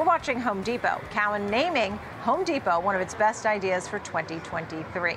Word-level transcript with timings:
We're 0.00 0.06
watching 0.06 0.40
Home 0.40 0.62
Depot. 0.62 0.98
Cowen 1.10 1.46
naming 1.48 1.98
Home 2.22 2.42
Depot 2.42 2.80
one 2.80 2.94
of 2.94 3.02
its 3.02 3.14
best 3.14 3.44
ideas 3.44 3.86
for 3.86 3.98
2023. 3.98 5.16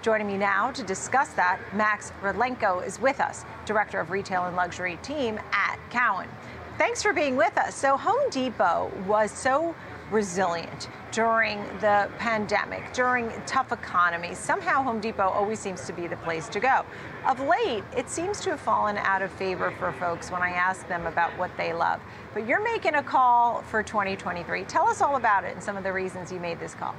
Joining 0.00 0.26
me 0.26 0.38
now 0.38 0.70
to 0.70 0.82
discuss 0.82 1.34
that, 1.34 1.60
Max 1.74 2.12
Rodenko 2.22 2.82
is 2.82 2.98
with 2.98 3.20
us, 3.20 3.44
Director 3.66 4.00
of 4.00 4.10
Retail 4.10 4.44
and 4.44 4.56
Luxury 4.56 4.98
Team 5.02 5.38
at 5.52 5.76
Cowen. 5.90 6.30
Thanks 6.78 7.02
for 7.02 7.12
being 7.12 7.36
with 7.36 7.58
us. 7.58 7.74
So, 7.74 7.98
Home 7.98 8.30
Depot 8.30 8.90
was 9.06 9.30
so 9.30 9.74
resilient 10.12 10.88
during 11.10 11.58
the 11.80 12.08
pandemic, 12.18 12.92
during 12.92 13.30
tough 13.46 13.72
economies. 13.72 14.38
Somehow, 14.38 14.82
Home 14.82 15.00
Depot 15.00 15.28
always 15.28 15.58
seems 15.58 15.86
to 15.86 15.92
be 15.92 16.06
the 16.06 16.16
place 16.18 16.48
to 16.50 16.60
go. 16.60 16.84
Of 17.26 17.40
late, 17.40 17.82
it 17.96 18.08
seems 18.08 18.40
to 18.42 18.50
have 18.50 18.60
fallen 18.60 18.98
out 18.98 19.22
of 19.22 19.30
favor 19.32 19.70
for 19.78 19.92
folks 19.92 20.30
when 20.30 20.42
I 20.42 20.50
ask 20.50 20.86
them 20.88 21.06
about 21.06 21.30
what 21.38 21.50
they 21.56 21.72
love. 21.72 22.00
But 22.34 22.46
you're 22.46 22.62
making 22.62 22.94
a 22.94 23.02
call 23.02 23.62
for 23.62 23.82
2023. 23.82 24.64
Tell 24.64 24.86
us 24.86 25.00
all 25.00 25.16
about 25.16 25.44
it 25.44 25.54
and 25.54 25.62
some 25.62 25.76
of 25.76 25.84
the 25.84 25.92
reasons 25.92 26.30
you 26.30 26.40
made 26.40 26.60
this 26.60 26.74
call. 26.74 26.94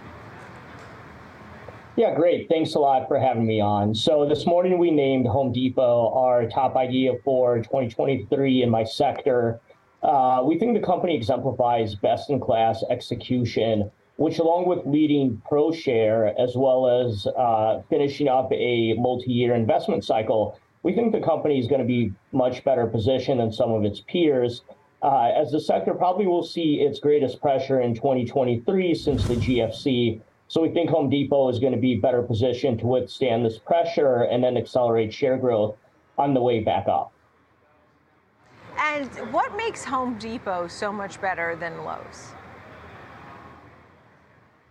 Yeah, 1.95 2.15
great. 2.15 2.49
Thanks 2.49 2.73
a 2.73 2.79
lot 2.79 3.07
for 3.07 3.19
having 3.19 3.45
me 3.45 3.61
on. 3.61 3.93
So 3.93 4.27
this 4.27 4.47
morning 4.47 4.79
we 4.79 4.89
named 4.89 5.27
Home 5.27 5.51
Depot 5.51 6.11
our 6.15 6.47
top 6.47 6.75
idea 6.75 7.13
for 7.23 7.57
2023 7.57 8.63
in 8.63 8.69
my 8.71 8.83
sector. 8.83 9.61
Uh, 10.03 10.43
we 10.43 10.59
think 10.59 10.73
the 10.73 10.85
company 10.85 11.15
exemplifies 11.15 11.95
best 11.95 12.29
in 12.29 12.39
class 12.39 12.83
execution, 12.89 13.89
which, 14.17 14.37
along 14.37 14.67
with 14.67 14.85
leading 14.85 15.41
pro 15.47 15.71
share 15.71 16.37
as 16.39 16.55
well 16.55 16.87
as 16.87 17.25
uh, 17.37 17.81
finishing 17.89 18.27
up 18.27 18.51
a 18.51 18.93
multi 18.95 19.31
year 19.31 19.55
investment 19.55 20.03
cycle, 20.03 20.59
we 20.83 20.93
think 20.93 21.13
the 21.13 21.21
company 21.21 21.57
is 21.57 21.67
going 21.67 21.79
to 21.79 21.87
be 21.87 22.11
much 22.33 22.65
better 22.65 22.85
positioned 22.85 23.39
than 23.39 23.51
some 23.51 23.71
of 23.71 23.85
its 23.85 24.01
peers. 24.01 24.63
Uh, 25.01 25.31
as 25.35 25.51
the 25.51 25.59
sector 25.59 25.93
probably 25.93 26.27
will 26.27 26.43
see 26.43 26.81
its 26.81 26.99
greatest 26.99 27.41
pressure 27.41 27.79
in 27.81 27.95
2023 27.95 28.93
since 28.93 29.25
the 29.25 29.35
GFC. 29.35 30.19
So 30.49 30.61
we 30.61 30.69
think 30.69 30.89
Home 30.89 31.09
Depot 31.09 31.49
is 31.49 31.59
going 31.59 31.73
to 31.73 31.79
be 31.79 31.95
better 31.95 32.21
positioned 32.21 32.79
to 32.79 32.87
withstand 32.87 33.45
this 33.45 33.57
pressure 33.57 34.23
and 34.23 34.43
then 34.43 34.57
accelerate 34.57 35.13
share 35.13 35.37
growth 35.37 35.77
on 36.17 36.33
the 36.33 36.41
way 36.41 36.59
back 36.59 36.87
up. 36.87 37.12
And 38.83 39.09
what 39.31 39.55
makes 39.55 39.85
Home 39.85 40.17
Depot 40.19 40.67
so 40.67 40.91
much 40.91 41.21
better 41.21 41.55
than 41.55 41.85
Lowe's? 41.85 42.33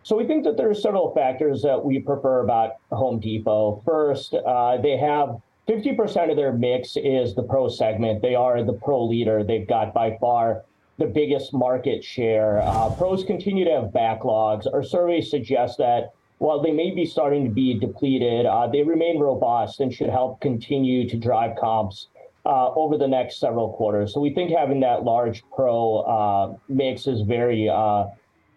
So 0.02 0.18
we 0.18 0.26
think 0.26 0.44
that 0.44 0.58
there 0.58 0.68
are 0.68 0.74
several 0.74 1.14
factors 1.14 1.62
that 1.62 1.82
we 1.82 1.98
prefer 1.98 2.40
about 2.40 2.72
Home 2.90 3.20
Depot. 3.20 3.80
First, 3.86 4.34
uh, 4.34 4.76
they 4.82 4.98
have 4.98 5.40
50% 5.66 6.30
of 6.30 6.36
their 6.36 6.52
mix 6.52 6.98
is 6.98 7.34
the 7.34 7.42
pro 7.42 7.68
segment. 7.70 8.20
They 8.20 8.34
are 8.34 8.62
the 8.62 8.74
pro 8.74 9.02
leader. 9.02 9.44
They've 9.44 9.66
got 9.66 9.94
by 9.94 10.18
far 10.20 10.64
the 10.98 11.06
biggest 11.06 11.54
market 11.54 12.04
share. 12.04 12.60
Uh, 12.60 12.90
pros 12.90 13.24
continue 13.24 13.64
to 13.64 13.70
have 13.70 13.84
backlogs. 13.92 14.66
Our 14.70 14.82
surveys 14.82 15.30
suggest 15.30 15.78
that 15.78 16.12
while 16.36 16.60
they 16.60 16.72
may 16.72 16.90
be 16.90 17.06
starting 17.06 17.44
to 17.44 17.50
be 17.50 17.78
depleted, 17.78 18.44
uh, 18.44 18.66
they 18.66 18.82
remain 18.82 19.20
robust 19.20 19.80
and 19.80 19.94
should 19.94 20.10
help 20.10 20.40
continue 20.42 21.08
to 21.08 21.16
drive 21.16 21.56
comps 21.56 22.08
over 22.50 22.98
the 22.98 23.06
next 23.06 23.38
several 23.38 23.72
quarters. 23.72 24.12
So 24.12 24.20
we 24.20 24.34
think 24.34 24.50
having 24.50 24.80
that 24.80 25.04
large 25.04 25.42
pro 25.54 25.98
uh, 26.00 26.56
mix 26.68 27.06
is 27.06 27.20
very, 27.22 27.68
uh, 27.68 28.06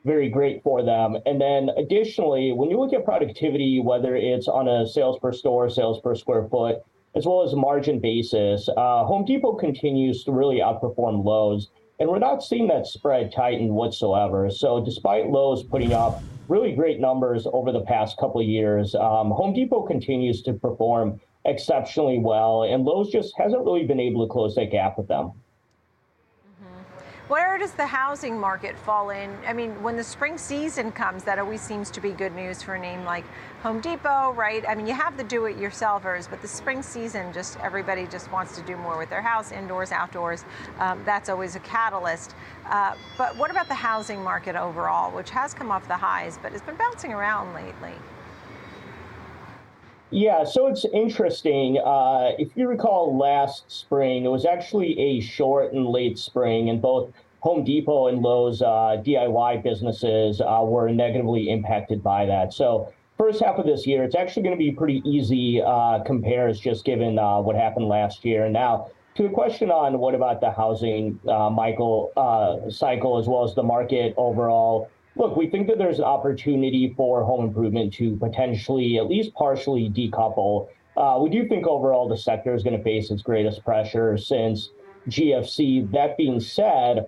very 0.03 0.29
great 0.29 0.63
for 0.63 0.83
them. 0.83 1.17
And 1.25 1.39
then 1.39 1.69
additionally, 1.77 2.51
when 2.51 2.69
you 2.69 2.79
look 2.79 2.93
at 2.93 3.05
productivity, 3.05 3.79
whether 3.79 4.15
it's 4.15 4.47
on 4.47 4.67
a 4.67 4.87
sales 4.87 5.19
per 5.19 5.31
store, 5.31 5.69
sales 5.69 6.01
per 6.01 6.15
square 6.15 6.47
foot, 6.49 6.83
as 7.15 7.25
well 7.25 7.43
as 7.43 7.55
margin 7.55 7.99
basis, 7.99 8.67
uh, 8.69 9.03
Home 9.05 9.23
Depot 9.23 9.53
continues 9.53 10.23
to 10.25 10.31
really 10.31 10.57
outperform 10.57 11.23
Lowe's. 11.23 11.69
And 11.99 12.09
we're 12.09 12.19
not 12.19 12.43
seeing 12.43 12.67
that 12.67 12.85
spread 12.87 13.31
tighten 13.31 13.73
whatsoever. 13.73 14.49
So 14.49 14.83
despite 14.83 15.29
Lowe's 15.29 15.63
putting 15.63 15.93
up 15.93 16.21
really 16.49 16.73
great 16.73 16.99
numbers 16.99 17.47
over 17.53 17.71
the 17.71 17.85
past 17.85 18.17
couple 18.17 18.41
of 18.41 18.47
years, 18.47 18.95
um, 18.95 19.31
Home 19.31 19.53
Depot 19.53 19.83
continues 19.83 20.41
to 20.43 20.53
perform 20.53 21.21
exceptionally 21.45 22.19
well, 22.19 22.63
and 22.63 22.83
Lowe's 22.83 23.11
just 23.11 23.35
hasn't 23.37 23.63
really 23.63 23.85
been 23.85 23.99
able 23.99 24.25
to 24.25 24.31
close 24.31 24.55
that 24.55 24.71
gap 24.71 24.97
with 24.97 25.07
them. 25.07 25.31
Where 27.27 27.57
does 27.57 27.71
the 27.71 27.87
housing 27.87 28.39
market 28.39 28.77
fall 28.77 29.09
in? 29.09 29.35
I 29.47 29.53
mean, 29.53 29.71
when 29.81 29.97
the 29.97 30.03
spring 30.03 30.37
season 30.37 30.91
comes, 30.91 31.23
that 31.23 31.39
always 31.39 31.59
seems 31.59 31.89
to 31.89 31.99
be 31.99 32.11
good 32.11 32.35
news 32.35 32.61
for 32.61 32.75
a 32.75 32.79
name 32.79 33.03
like 33.03 33.23
Home 33.63 33.81
Depot, 33.81 34.33
right? 34.33 34.63
I 34.67 34.75
mean, 34.75 34.85
you 34.85 34.93
have 34.93 35.17
the 35.17 35.23
do 35.23 35.45
it 35.45 35.57
yourselfers, 35.57 36.29
but 36.29 36.43
the 36.43 36.47
spring 36.47 36.83
season, 36.83 37.33
just 37.33 37.59
everybody 37.61 38.05
just 38.05 38.31
wants 38.31 38.55
to 38.59 38.61
do 38.61 38.77
more 38.77 38.95
with 38.95 39.09
their 39.09 39.23
house, 39.23 39.51
indoors, 39.51 39.91
outdoors. 39.91 40.45
Um, 40.77 41.01
that's 41.03 41.27
always 41.27 41.55
a 41.55 41.59
catalyst. 41.61 42.35
Uh, 42.69 42.93
but 43.17 43.35
what 43.37 43.49
about 43.49 43.69
the 43.69 43.73
housing 43.73 44.23
market 44.23 44.55
overall, 44.55 45.09
which 45.09 45.31
has 45.31 45.55
come 45.55 45.71
off 45.71 45.87
the 45.87 45.97
highs, 45.97 46.37
but 46.43 46.51
has 46.51 46.61
been 46.61 46.75
bouncing 46.75 47.11
around 47.11 47.55
lately? 47.55 47.95
Yeah, 50.15 50.45
so 50.45 50.67
it's 50.67 50.85
interesting. 50.93 51.77
Uh, 51.77 52.31
if 52.39 52.47
you 52.55 52.69
recall 52.69 53.17
last 53.17 53.69
spring, 53.69 54.23
it 54.23 54.29
was 54.29 54.45
actually 54.45 54.97
a 54.97 55.19
short 55.19 55.73
and 55.73 55.85
late 55.85 56.17
spring, 56.17 56.69
and 56.69 56.81
both 56.81 57.11
Home 57.41 57.65
Depot 57.65 58.07
and 58.07 58.21
Lowe's 58.21 58.61
uh, 58.61 59.03
DIY 59.05 59.61
businesses 59.61 60.39
uh, 60.39 60.61
were 60.63 60.87
negatively 60.89 61.49
impacted 61.49 62.01
by 62.01 62.25
that. 62.27 62.53
So, 62.53 62.93
first 63.17 63.43
half 63.43 63.57
of 63.57 63.65
this 63.65 63.85
year, 63.85 64.05
it's 64.05 64.15
actually 64.15 64.43
going 64.43 64.55
to 64.55 64.57
be 64.57 64.71
pretty 64.71 65.01
easy 65.03 65.61
uh, 65.61 65.99
compares 66.05 66.61
just 66.61 66.85
given 66.85 67.19
uh, 67.19 67.41
what 67.41 67.57
happened 67.57 67.89
last 67.89 68.23
year. 68.23 68.45
And 68.45 68.53
now, 68.53 68.91
to 69.15 69.23
the 69.23 69.29
question 69.29 69.69
on 69.69 69.99
what 69.99 70.15
about 70.15 70.39
the 70.39 70.49
housing, 70.49 71.19
uh, 71.27 71.49
Michael, 71.49 72.13
cycle 72.69 73.17
as 73.17 73.27
well 73.27 73.43
as 73.43 73.53
the 73.53 73.63
market 73.63 74.13
overall. 74.15 74.89
Look, 75.17 75.37
we 75.37 75.49
think 75.49 75.67
that 75.67 75.77
there's 75.77 75.99
an 75.99 76.05
opportunity 76.05 76.93
for 76.97 77.23
home 77.23 77.45
improvement 77.45 77.93
to 77.95 78.17
potentially 78.17 78.97
at 78.97 79.07
least 79.07 79.33
partially 79.33 79.89
decouple. 79.89 80.67
Uh, 80.97 81.19
we 81.21 81.29
do 81.29 81.47
think 81.47 81.65
overall 81.65 82.09
the 82.09 82.17
sector 82.17 82.53
is 82.53 82.63
going 82.63 82.77
to 82.77 82.83
face 82.83 83.11
its 83.11 83.21
greatest 83.21 83.63
pressure 83.63 84.17
since 84.17 84.71
GFC. 85.07 85.89
That 85.91 86.17
being 86.17 86.41
said, 86.41 87.07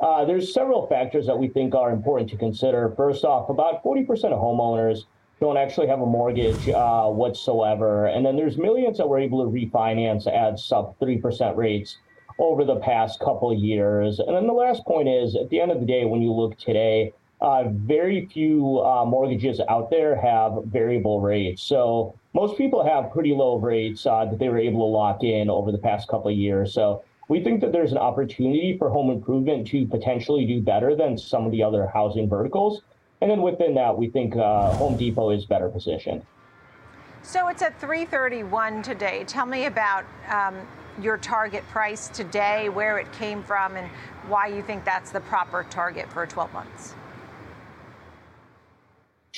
uh, 0.00 0.24
there's 0.24 0.54
several 0.54 0.86
factors 0.86 1.26
that 1.26 1.36
we 1.36 1.48
think 1.48 1.74
are 1.74 1.90
important 1.90 2.30
to 2.30 2.36
consider. 2.36 2.94
First 2.96 3.24
off, 3.24 3.50
about 3.50 3.82
40% 3.82 4.08
of 4.26 4.40
homeowners 4.40 5.00
don't 5.40 5.56
actually 5.56 5.88
have 5.88 6.00
a 6.00 6.06
mortgage 6.06 6.68
uh, 6.68 7.06
whatsoever. 7.06 8.06
And 8.06 8.24
then 8.24 8.36
there's 8.36 8.56
millions 8.56 8.98
that 8.98 9.08
were 9.08 9.18
able 9.18 9.44
to 9.44 9.50
refinance 9.50 10.32
at 10.32 10.60
sub 10.60 10.96
3% 11.00 11.56
rates 11.56 11.98
over 12.38 12.64
the 12.64 12.76
past 12.76 13.18
couple 13.18 13.50
of 13.50 13.58
years. 13.58 14.20
And 14.20 14.36
then 14.36 14.46
the 14.46 14.52
last 14.52 14.84
point 14.84 15.08
is 15.08 15.34
at 15.34 15.48
the 15.50 15.60
end 15.60 15.72
of 15.72 15.80
the 15.80 15.86
day, 15.86 16.04
when 16.04 16.22
you 16.22 16.32
look 16.32 16.56
today, 16.56 17.12
uh, 17.40 17.64
very 17.68 18.26
few 18.26 18.80
uh, 18.80 19.04
mortgages 19.04 19.60
out 19.68 19.90
there 19.90 20.16
have 20.16 20.64
variable 20.64 21.20
rates. 21.20 21.62
So 21.62 22.18
most 22.34 22.58
people 22.58 22.84
have 22.84 23.12
pretty 23.12 23.32
low 23.32 23.58
rates 23.58 24.06
uh, 24.06 24.24
that 24.24 24.38
they 24.38 24.48
were 24.48 24.58
able 24.58 24.80
to 24.80 24.84
lock 24.84 25.22
in 25.22 25.48
over 25.48 25.70
the 25.70 25.78
past 25.78 26.08
couple 26.08 26.30
of 26.30 26.36
years. 26.36 26.72
So 26.72 27.04
we 27.28 27.42
think 27.42 27.60
that 27.60 27.72
there's 27.72 27.92
an 27.92 27.98
opportunity 27.98 28.76
for 28.78 28.90
home 28.90 29.10
improvement 29.10 29.68
to 29.68 29.86
potentially 29.86 30.46
do 30.46 30.60
better 30.60 30.96
than 30.96 31.16
some 31.16 31.44
of 31.44 31.52
the 31.52 31.62
other 31.62 31.86
housing 31.86 32.28
verticals. 32.28 32.82
And 33.20 33.30
then 33.30 33.42
within 33.42 33.74
that, 33.74 33.96
we 33.96 34.08
think 34.08 34.36
uh, 34.36 34.72
Home 34.74 34.96
Depot 34.96 35.30
is 35.30 35.44
better 35.44 35.68
positioned. 35.68 36.22
So 37.22 37.48
it's 37.48 37.62
at 37.62 37.78
331 37.80 38.82
today. 38.82 39.24
Tell 39.26 39.44
me 39.44 39.66
about 39.66 40.04
um, 40.30 40.56
your 41.00 41.18
target 41.18 41.66
price 41.68 42.08
today, 42.08 42.68
where 42.68 42.98
it 42.98 43.12
came 43.12 43.42
from, 43.42 43.76
and 43.76 43.88
why 44.28 44.46
you 44.46 44.62
think 44.62 44.84
that's 44.84 45.10
the 45.10 45.20
proper 45.20 45.66
target 45.68 46.10
for 46.12 46.26
12 46.26 46.52
months. 46.52 46.94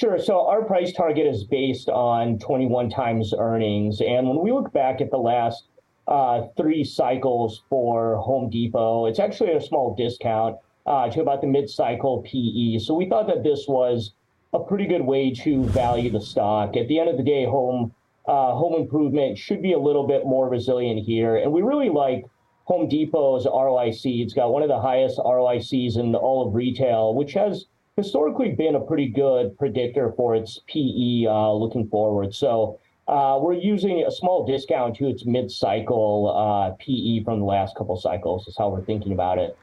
Sure. 0.00 0.18
So 0.18 0.46
our 0.46 0.64
price 0.64 0.94
target 0.94 1.26
is 1.26 1.44
based 1.44 1.90
on 1.90 2.38
21 2.38 2.88
times 2.88 3.34
earnings. 3.38 4.00
And 4.00 4.26
when 4.26 4.40
we 4.40 4.50
look 4.50 4.72
back 4.72 5.02
at 5.02 5.10
the 5.10 5.18
last 5.18 5.64
uh, 6.08 6.46
three 6.56 6.84
cycles 6.84 7.64
for 7.68 8.16
Home 8.16 8.48
Depot, 8.48 9.04
it's 9.04 9.18
actually 9.18 9.52
a 9.52 9.60
small 9.60 9.94
discount 9.94 10.56
uh, 10.86 11.10
to 11.10 11.20
about 11.20 11.42
the 11.42 11.48
mid 11.48 11.68
cycle 11.68 12.22
PE. 12.22 12.78
So 12.78 12.94
we 12.94 13.10
thought 13.10 13.26
that 13.26 13.42
this 13.42 13.66
was 13.68 14.14
a 14.54 14.58
pretty 14.58 14.86
good 14.86 15.02
way 15.02 15.34
to 15.34 15.64
value 15.64 16.10
the 16.10 16.22
stock. 16.22 16.78
At 16.78 16.88
the 16.88 16.98
end 16.98 17.10
of 17.10 17.18
the 17.18 17.22
day, 17.22 17.44
home 17.44 17.92
uh, 18.26 18.54
home 18.54 18.80
improvement 18.80 19.36
should 19.36 19.60
be 19.60 19.74
a 19.74 19.78
little 19.78 20.06
bit 20.06 20.24
more 20.24 20.48
resilient 20.48 21.04
here. 21.04 21.36
And 21.36 21.52
we 21.52 21.60
really 21.60 21.90
like 21.90 22.24
Home 22.64 22.88
Depot's 22.88 23.44
ROIC. 23.44 24.22
It's 24.22 24.32
got 24.32 24.50
one 24.50 24.62
of 24.62 24.70
the 24.70 24.80
highest 24.80 25.18
ROICs 25.18 25.98
in 25.98 26.14
all 26.14 26.48
of 26.48 26.54
retail, 26.54 27.14
which 27.14 27.34
has 27.34 27.66
historically 28.00 28.52
been 28.52 28.74
a 28.74 28.80
pretty 28.80 29.08
good 29.08 29.56
predictor 29.58 30.12
for 30.16 30.34
its 30.34 30.60
PE 30.66 31.26
uh, 31.26 31.52
looking 31.52 31.88
forward. 31.88 32.34
So 32.34 32.78
uh, 33.08 33.38
we're 33.40 33.54
using 33.54 34.04
a 34.06 34.10
small 34.10 34.46
discount 34.46 34.96
to 34.96 35.08
its 35.08 35.26
mid-cycle 35.26 36.32
uh, 36.34 36.76
PE 36.82 37.24
from 37.24 37.40
the 37.40 37.44
last 37.44 37.76
couple 37.76 37.96
cycles. 37.96 38.46
Is 38.48 38.56
how 38.56 38.68
we're 38.70 38.84
thinking 38.84 39.12
about 39.12 39.38
it. 39.38 39.56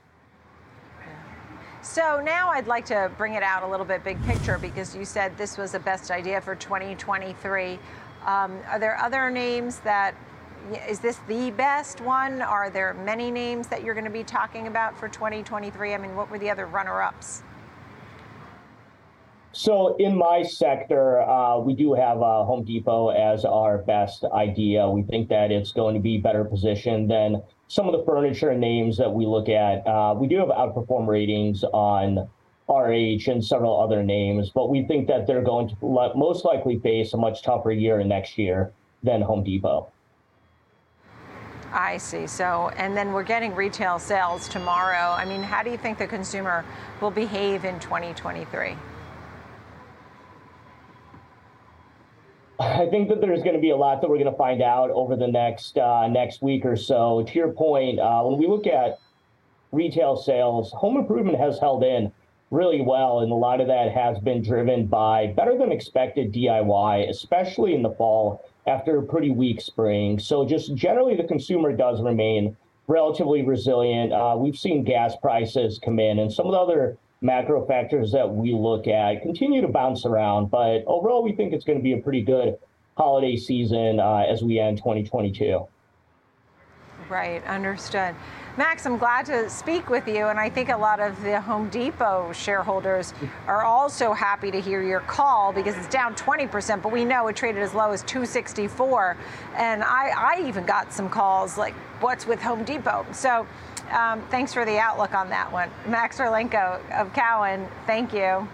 So 1.81 2.21
now 2.21 2.49
I'd 2.49 2.67
like 2.67 2.85
to 2.87 3.09
bring 3.17 3.33
it 3.33 3.43
out 3.43 3.63
a 3.63 3.67
little 3.67 3.85
bit 3.85 4.03
big 4.03 4.21
picture 4.23 4.57
because 4.57 4.95
you 4.95 5.05
said 5.05 5.37
this 5.37 5.57
was 5.57 5.71
the 5.71 5.79
best 5.79 6.11
idea 6.11 6.41
for 6.41 6.53
2023. 6.53 7.79
Um, 8.25 8.59
are 8.67 8.77
there 8.77 8.97
other 8.99 9.31
names 9.31 9.79
that 9.79 10.13
is 10.89 10.99
this 10.99 11.17
the 11.29 11.49
best 11.51 12.01
one? 12.01 12.41
Are 12.41 12.69
there 12.69 12.93
many 12.93 13.31
names 13.31 13.67
that 13.67 13.83
you're 13.83 13.93
going 13.93 14.03
to 14.03 14.11
be 14.11 14.23
talking 14.23 14.67
about 14.67 14.99
for 14.99 15.07
2023? 15.07 15.93
I 15.93 15.97
mean, 15.97 16.13
what 16.13 16.29
were 16.29 16.37
the 16.37 16.49
other 16.49 16.65
runner 16.65 17.01
ups? 17.01 17.43
So 19.57 19.95
in 19.95 20.15
my 20.15 20.43
sector, 20.43 21.19
uh, 21.19 21.57
we 21.57 21.73
do 21.73 21.95
have 21.95 22.21
uh, 22.21 22.43
Home 22.43 22.63
Depot 22.63 23.09
as 23.09 23.43
our 23.43 23.79
best 23.79 24.23
idea. 24.25 24.87
We 24.87 25.01
think 25.01 25.29
that 25.29 25.49
it's 25.51 25.71
going 25.71 25.95
to 25.95 25.99
be 25.99 26.19
better 26.19 26.45
positioned 26.45 27.09
than 27.09 27.41
some 27.67 27.87
of 27.87 27.99
the 27.99 28.05
furniture 28.05 28.53
names 28.53 28.97
that 28.97 29.11
we 29.11 29.25
look 29.25 29.49
at. 29.49 29.77
Uh, 29.87 30.13
we 30.15 30.27
do 30.27 30.37
have 30.37 30.49
outperform 30.49 31.07
ratings 31.07 31.63
on 31.73 32.29
RH 32.69 33.31
and 33.31 33.43
several 33.43 33.81
other 33.81 34.03
names, 34.03 34.51
but 34.53 34.69
we 34.69 34.85
think 34.85 35.07
that 35.07 35.25
they're 35.25 35.41
going 35.41 35.69
to 35.69 35.75
most 36.15 36.45
likely 36.45 36.77
face 36.77 37.13
a 37.13 37.17
much 37.17 37.41
tougher 37.41 37.71
year 37.71 38.03
next 38.03 38.37
year 38.37 38.71
than 39.01 39.23
Home 39.23 39.43
Depot. 39.43 39.87
I 41.71 41.97
see. 41.97 42.27
So, 42.27 42.69
and 42.77 42.95
then 42.95 43.11
we're 43.11 43.23
getting 43.23 43.55
retail 43.55 43.97
sales 43.97 44.47
tomorrow. 44.49 45.13
I 45.13 45.25
mean, 45.25 45.41
how 45.41 45.63
do 45.63 45.71
you 45.71 45.77
think 45.77 45.97
the 45.97 46.05
consumer 46.05 46.63
will 47.01 47.09
behave 47.09 47.65
in 47.65 47.79
2023? 47.79 48.75
I 52.59 52.87
think 52.87 53.09
that 53.09 53.21
there's 53.21 53.43
going 53.43 53.55
to 53.55 53.61
be 53.61 53.69
a 53.69 53.75
lot 53.75 54.01
that 54.01 54.09
we're 54.09 54.17
going 54.17 54.31
to 54.31 54.37
find 54.37 54.63
out 54.63 54.89
over 54.91 55.15
the 55.15 55.27
next 55.27 55.77
uh, 55.77 56.07
next 56.07 56.41
week 56.41 56.65
or 56.65 56.75
so. 56.75 57.23
To 57.27 57.33
your 57.33 57.51
point, 57.51 57.99
uh, 57.99 58.23
when 58.23 58.39
we 58.39 58.47
look 58.47 58.65
at 58.65 58.99
retail 59.71 60.15
sales, 60.15 60.71
home 60.71 60.97
improvement 60.97 61.37
has 61.37 61.59
held 61.59 61.83
in 61.83 62.11
really 62.49 62.81
well, 62.81 63.19
and 63.19 63.31
a 63.31 63.35
lot 63.35 63.61
of 63.61 63.67
that 63.67 63.91
has 63.91 64.17
been 64.19 64.41
driven 64.41 64.87
by 64.87 65.27
better 65.27 65.55
than 65.57 65.71
expected 65.71 66.33
DIY, 66.33 67.09
especially 67.09 67.75
in 67.75 67.83
the 67.83 67.91
fall 67.91 68.43
after 68.65 68.97
a 68.97 69.03
pretty 69.03 69.29
weak 69.29 69.61
spring. 69.61 70.17
So 70.17 70.47
just 70.47 70.73
generally, 70.73 71.15
the 71.15 71.25
consumer 71.25 71.75
does 71.75 72.01
remain 72.01 72.57
relatively 72.87 73.43
resilient. 73.43 74.13
Uh, 74.13 74.35
we've 74.37 74.57
seen 74.57 74.83
gas 74.83 75.15
prices 75.21 75.79
come 75.83 75.99
in, 75.99 76.17
and 76.17 76.33
some 76.33 76.47
of 76.47 76.53
the 76.53 76.57
other 76.57 76.97
macro 77.21 77.65
factors 77.65 78.11
that 78.11 78.29
we 78.29 78.53
look 78.53 78.87
at 78.87 79.21
continue 79.21 79.61
to 79.61 79.67
bounce 79.67 80.05
around. 80.05 80.51
But 80.51 80.83
overall, 80.85 81.23
we 81.23 81.33
think 81.33 81.53
it's 81.53 81.65
going 81.65 81.79
to 81.79 81.83
be 81.83 81.93
a 81.93 81.97
pretty 81.97 82.21
good 82.21 82.57
holiday 82.95 83.37
season 83.37 83.99
uh, 83.99 84.25
as 84.29 84.43
we 84.43 84.59
end 84.59 84.77
2022. 84.77 85.67
Right, 87.09 87.43
understood. 87.45 88.15
Max, 88.57 88.85
I'm 88.85 88.97
glad 88.97 89.25
to 89.27 89.49
speak 89.49 89.89
with 89.89 90.07
you, 90.07 90.27
and 90.27 90.39
I 90.39 90.49
think 90.49 90.69
a 90.69 90.75
lot 90.75 90.99
of 90.99 91.21
the 91.21 91.39
Home 91.39 91.69
Depot 91.69 92.33
shareholders 92.33 93.13
are 93.45 93.63
also 93.63 94.13
happy 94.13 94.51
to 94.51 94.59
hear 94.59 94.81
your 94.81 95.01
call 95.01 95.53
because 95.53 95.77
it's 95.77 95.87
down 95.87 96.15
20%, 96.15 96.81
but 96.81 96.91
we 96.91 97.05
know 97.05 97.27
it 97.27 97.35
traded 97.35 97.61
as 97.61 97.73
low 97.73 97.91
as 97.91 98.01
264. 98.03 99.15
And 99.55 99.83
I, 99.83 100.09
I 100.17 100.47
even 100.47 100.65
got 100.65 100.91
some 100.91 101.07
calls 101.07 101.57
like, 101.57 101.75
what's 102.01 102.25
with 102.25 102.41
Home 102.41 102.63
Depot? 102.63 103.05
So 103.13 103.47
um, 103.91 104.21
thanks 104.29 104.53
for 104.53 104.65
the 104.65 104.77
outlook 104.79 105.13
on 105.13 105.29
that 105.29 105.51
one. 105.51 105.69
Max 105.87 106.17
Ralenko 106.17 106.81
of 106.91 107.13
Cowen, 107.13 107.67
thank 107.85 108.11
you. 108.11 108.47